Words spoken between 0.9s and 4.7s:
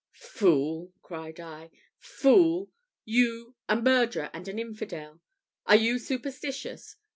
cried I, "fool! You, a murderer, and an